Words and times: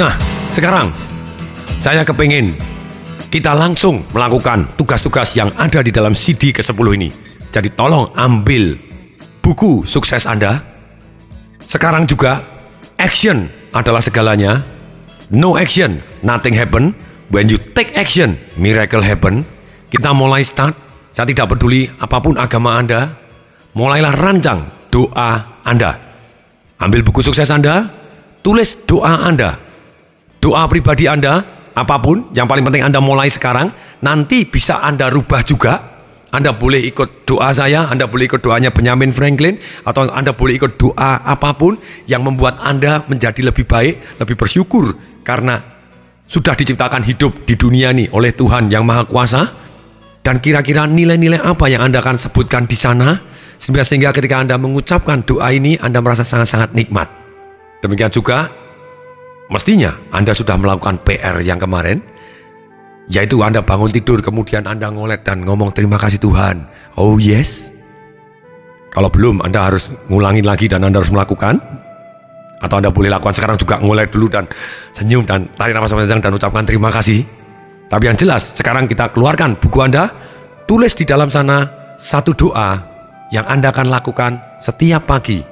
Nah, 0.00 0.16
sekarang 0.48 0.88
saya 1.76 2.00
kepingin 2.08 2.56
kita 3.28 3.52
langsung 3.52 4.00
melakukan 4.16 4.64
tugas-tugas 4.80 5.36
yang 5.36 5.52
ada 5.60 5.84
di 5.84 5.92
dalam 5.92 6.16
CD 6.16 6.56
ke-10 6.56 6.86
ini. 6.96 7.12
Jadi 7.52 7.68
tolong 7.76 8.08
ambil 8.16 8.80
buku 9.44 9.84
sukses 9.84 10.24
Anda. 10.24 10.64
Sekarang 11.60 12.08
juga, 12.08 12.40
action 12.96 13.44
adalah 13.76 14.00
segalanya. 14.00 14.64
No 15.28 15.60
action, 15.60 16.00
nothing 16.24 16.56
happen. 16.56 16.96
When 17.28 17.52
you 17.52 17.60
take 17.60 17.92
action, 17.92 18.40
miracle 18.56 19.04
happen. 19.04 19.44
Kita 19.92 20.16
mulai 20.16 20.48
start. 20.48 20.80
Saya 21.12 21.28
tidak 21.28 21.52
peduli 21.52 21.92
apa 22.00 22.24
pun 22.24 22.40
agama 22.40 22.80
Anda. 22.80 23.12
Mulailah 23.76 24.16
rancang 24.16 24.88
doa 24.88 25.60
Anda. 25.60 25.92
Ambil 26.80 27.04
buku 27.04 27.20
sukses 27.20 27.52
Anda, 27.52 27.84
tulis 28.40 28.88
doa 28.88 29.28
Anda. 29.28 29.69
Doa 30.40 30.64
pribadi 30.66 31.04
Anda, 31.04 31.44
apa 31.76 31.96
pun, 32.00 32.32
yang 32.32 32.48
paling 32.48 32.64
penting 32.64 32.80
Anda 32.80 32.98
mulai 32.98 33.28
sekarang, 33.28 33.70
nanti 34.00 34.48
bisa 34.48 34.80
Anda 34.80 35.12
rubah 35.12 35.44
juga. 35.44 35.74
Anda 36.30 36.54
boleh 36.54 36.80
ikut 36.86 37.26
doa 37.26 37.50
saya, 37.50 37.90
Anda 37.90 38.06
boleh 38.06 38.30
ikut 38.30 38.40
doanya 38.40 38.70
Benjamin 38.70 39.10
Franklin, 39.10 39.58
atau 39.82 40.08
Anda 40.08 40.32
boleh 40.32 40.56
ikut 40.56 40.78
doa 40.78 41.20
apa 41.20 41.52
pun 41.58 41.76
yang 42.06 42.22
membuat 42.22 42.62
Anda 42.62 43.02
menjadi 43.04 43.50
lebih 43.50 43.66
baik, 43.66 44.22
lebih 44.22 44.38
bersyukur, 44.38 44.94
karena 45.26 45.58
sudah 46.30 46.54
diciptakan 46.54 47.02
hidup 47.02 47.44
di 47.44 47.58
dunia 47.58 47.90
ini 47.90 48.06
oleh 48.14 48.30
Tuhan 48.30 48.70
yang 48.70 48.86
Maha 48.86 49.04
Kuasa. 49.04 49.42
Dan 50.20 50.36
kira-kira 50.38 50.84
nilai-nilai 50.84 51.40
apa 51.40 51.66
yang 51.66 51.90
Anda 51.90 52.04
akan 52.04 52.20
sebutkan 52.20 52.68
di 52.68 52.76
sana, 52.76 53.18
sehingga 53.58 54.12
ketika 54.12 54.38
Anda 54.38 54.60
mengucapkan 54.60 55.24
doa 55.24 55.50
ini, 55.50 55.80
Anda 55.80 55.98
merasa 56.04 56.22
sangat-sangat 56.22 56.76
nikmat. 56.76 57.08
Demikian 57.80 58.12
juga, 58.12 58.52
mestinya 59.50 59.92
Anda 60.14 60.32
sudah 60.32 60.56
melakukan 60.56 61.02
PR 61.04 61.42
yang 61.42 61.58
kemarin, 61.58 62.00
yaitu 63.10 63.42
Anda 63.42 63.60
bangun 63.60 63.90
tidur, 63.90 64.22
kemudian 64.22 64.64
Anda 64.70 64.88
ngolet 64.88 65.26
dan 65.26 65.42
ngomong 65.42 65.74
terima 65.74 65.98
kasih 65.98 66.22
Tuhan. 66.22 66.64
Oh 66.94 67.18
yes. 67.18 67.74
Kalau 68.90 69.10
belum, 69.10 69.42
Anda 69.42 69.70
harus 69.70 69.94
ngulangin 70.10 70.46
lagi 70.46 70.66
dan 70.66 70.86
Anda 70.86 71.02
harus 71.02 71.14
melakukan. 71.14 71.58
Atau 72.60 72.76
Anda 72.78 72.92
boleh 72.92 73.10
lakukan 73.10 73.34
sekarang 73.34 73.56
juga 73.56 73.80
ngolet 73.80 74.12
dulu 74.12 74.28
dan 74.28 74.44
senyum 74.92 75.24
dan 75.24 75.48
tarik 75.56 75.72
nafas 75.72 75.96
panjang 75.96 76.20
dan 76.20 76.32
ucapkan 76.36 76.64
terima 76.66 76.92
kasih. 76.92 77.24
Tapi 77.90 78.06
yang 78.06 78.14
jelas, 78.14 78.54
sekarang 78.54 78.86
kita 78.86 79.10
keluarkan 79.10 79.58
buku 79.58 79.78
Anda, 79.82 80.12
tulis 80.68 80.94
di 80.94 81.02
dalam 81.02 81.32
sana 81.32 81.66
satu 81.98 82.30
doa 82.36 82.78
yang 83.34 83.48
Anda 83.48 83.74
akan 83.74 83.88
lakukan 83.90 84.38
setiap 84.62 85.08
pagi. 85.08 85.42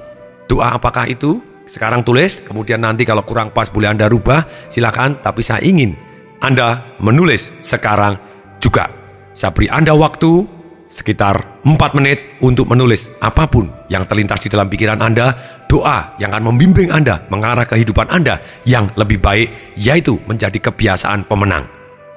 Doa 0.47 0.77
apakah 0.77 1.09
itu? 1.09 1.48
Sekarang 1.69 2.01
tulis, 2.01 2.41
kemudian 2.41 2.81
nanti 2.81 3.05
kalau 3.05 3.21
kurang 3.21 3.53
pas 3.53 3.69
boleh 3.69 3.93
Anda 3.93 4.09
rubah, 4.09 4.73
silakan. 4.73 5.21
Tapi 5.21 5.45
saya 5.45 5.61
ingin 5.61 5.93
Anda 6.41 6.97
menulis 6.97 7.53
sekarang 7.61 8.17
juga. 8.57 8.89
Saya 9.37 9.53
beri 9.53 9.69
Anda 9.69 9.93
waktu 9.93 10.49
sekitar 10.89 11.61
4 11.61 11.97
menit 12.01 12.41
untuk 12.41 12.65
menulis 12.65 13.13
apa 13.21 13.45
pun 13.45 13.69
yang 13.93 14.09
terlintas 14.09 14.41
di 14.41 14.49
dalam 14.49 14.65
pikiran 14.65 14.97
Anda, 14.97 15.37
doa 15.69 16.17
yang 16.17 16.33
akan 16.33 16.49
membimbing 16.49 16.89
Anda 16.89 17.29
mengarah 17.29 17.69
kehidupan 17.69 18.09
Anda 18.09 18.41
yang 18.65 18.89
lebih 18.97 19.21
baik, 19.21 19.77
yaitu 19.77 20.17
menjadi 20.25 20.57
kebiasaan 20.57 21.29
pemenang. 21.29 21.69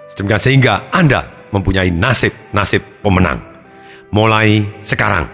Sedemikian 0.09 0.41
sehingga 0.41 0.75
Anda 0.89 1.29
mempunyai 1.53 1.93
nasib-nasib 1.93 3.05
pemenang. 3.05 3.45
Mulai 4.09 4.65
sekarang. 4.81 5.29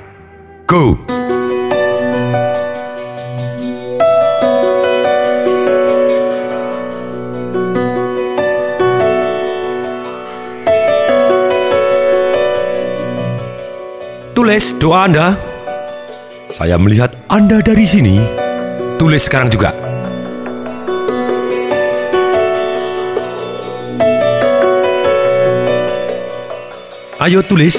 Go! 0.66 1.17
Tulis 14.48 14.72
doa 14.80 15.04
Anda. 15.04 15.36
Saya 16.48 16.80
melihat 16.80 17.12
Anda 17.28 17.60
dari 17.60 17.84
sini. 17.84 18.16
Tulis 18.96 19.28
sekarang 19.28 19.52
juga. 19.52 19.76
Ayo 27.20 27.44
tulis. 27.44 27.76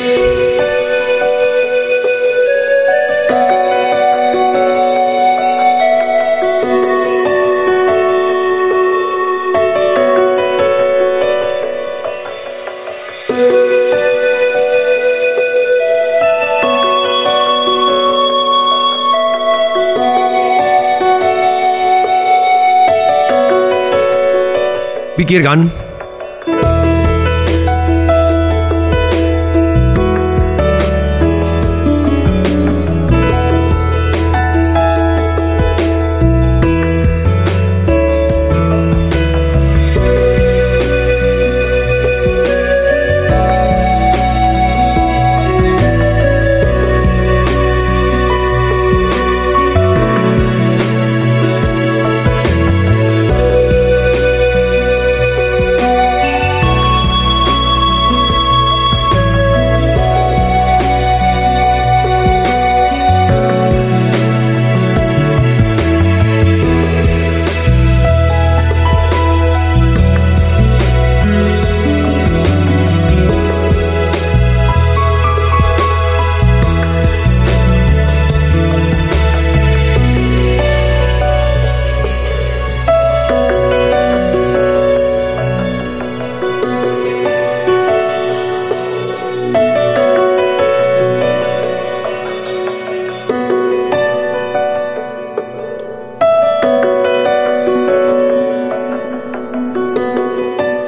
Pikirkan. 25.19 25.67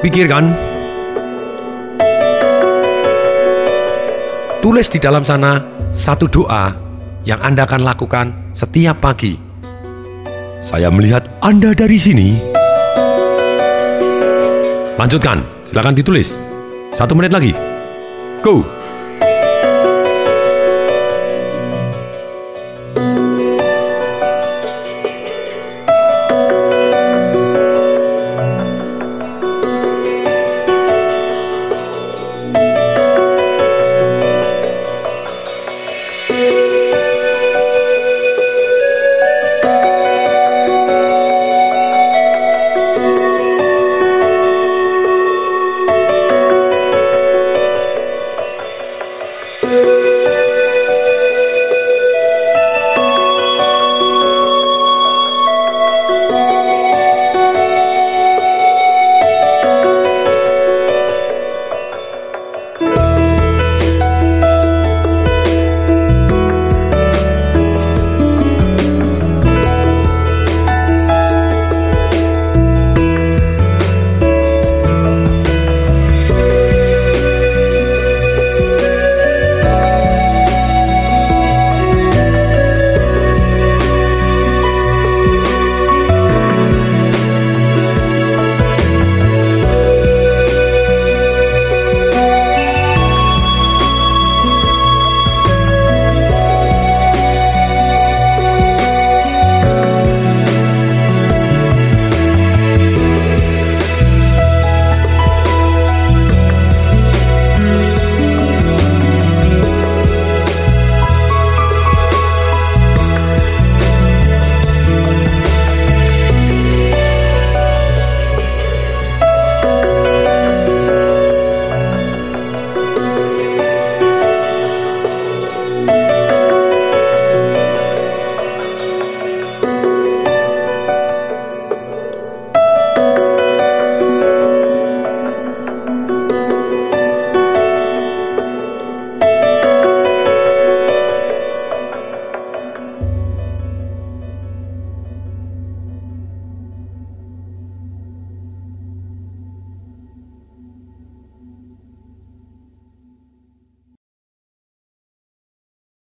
Pikirkan. 0.01 0.49
Tulis 4.65 4.89
di 4.89 4.97
dalam 4.97 5.21
sana 5.21 5.61
satu 5.93 6.25
doa 6.25 6.73
yang 7.21 7.37
Anda 7.37 7.69
akan 7.69 7.85
lakukan 7.85 8.49
setiap 8.49 8.97
pagi. 8.97 9.37
Saya 10.57 10.89
melihat 10.89 11.29
Anda 11.45 11.77
dari 11.77 12.01
sini. 12.01 12.33
Lanjutkan, 14.97 15.45
silakan 15.69 15.93
ditulis. 15.93 16.41
Satu 16.89 17.13
menit 17.13 17.29
lagi. 17.29 17.53
Go! 18.41 18.80